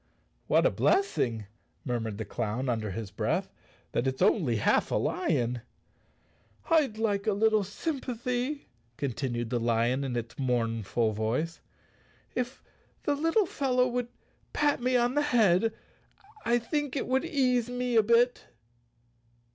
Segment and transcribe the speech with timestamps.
[0.47, 1.45] "What a blessing,"
[1.85, 3.51] murmured the clown under his breath,"
[3.91, 5.61] that it's only half a lion."
[6.71, 8.65] "I'd like a little sympathy,"
[8.97, 11.59] continued the lion in its mournful voice.
[12.33, 12.63] "If
[13.03, 14.07] the little fellow would
[14.53, 15.71] pat me on the head
[16.45, 18.47] I think, it would ease me a bit."